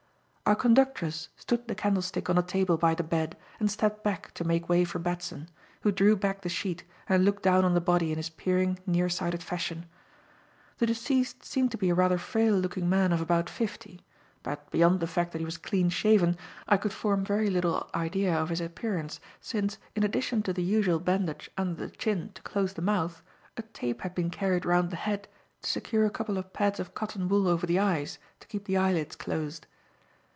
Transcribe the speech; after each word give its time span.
Our 0.43 0.55
conductress 0.57 1.29
stood 1.37 1.69
the 1.69 1.75
candlestick 1.75 2.29
on 2.29 2.37
a 2.37 2.43
table 2.43 2.75
by 2.75 2.93
the 2.93 3.03
bed 3.05 3.37
and 3.61 3.71
stepped 3.71 4.03
back 4.03 4.33
to 4.33 4.43
make 4.43 4.67
way 4.67 4.83
for 4.83 4.99
Batson, 4.99 5.47
who 5.79 5.93
drew 5.93 6.17
back 6.17 6.41
the 6.41 6.49
sheet 6.49 6.83
and 7.07 7.23
looked 7.23 7.41
down 7.43 7.63
on 7.63 7.73
the 7.73 7.79
body 7.79 8.11
in 8.11 8.17
his 8.17 8.29
peering, 8.29 8.77
near 8.85 9.07
sighted 9.07 9.41
fashion. 9.41 9.85
The 10.79 10.87
deceased 10.87 11.45
seemed 11.45 11.71
to 11.71 11.77
be 11.77 11.89
a 11.89 11.95
rather 11.95 12.17
frail 12.17 12.53
looking 12.53 12.89
man 12.89 13.13
of 13.13 13.21
about 13.21 13.49
fifty, 13.49 14.01
but, 14.43 14.69
beyond 14.71 14.99
the 14.99 15.07
fact 15.07 15.31
that 15.31 15.39
he 15.39 15.45
was 15.45 15.57
clean 15.57 15.87
shaven, 15.87 16.35
I 16.67 16.75
could 16.75 16.91
form 16.91 17.23
very 17.23 17.49
little 17.49 17.89
idea 17.95 18.35
of 18.35 18.49
his 18.49 18.59
appearance, 18.59 19.21
since, 19.39 19.77
in 19.95 20.03
addition 20.03 20.43
to 20.43 20.51
the 20.51 20.63
usual 20.63 20.99
bandage 20.99 21.49
under 21.57 21.87
the 21.87 21.95
chin 21.95 22.31
to 22.35 22.41
close 22.41 22.73
the 22.73 22.81
mouth, 22.81 23.23
a 23.55 23.61
tape 23.61 24.01
had 24.01 24.13
been 24.13 24.29
carried 24.29 24.65
round 24.65 24.89
the 24.89 24.97
head 24.97 25.29
to 25.61 25.69
secure 25.69 26.05
a 26.05 26.09
couple 26.11 26.37
of 26.37 26.51
pads 26.51 26.77
of 26.81 26.93
cotton 26.93 27.29
wool 27.29 27.47
over 27.47 27.65
the 27.65 27.79
eyes 27.79 28.19
to 28.41 28.47
keep 28.47 28.65
the 28.65 28.75
eyelids 28.75 29.15
closed. 29.15 29.65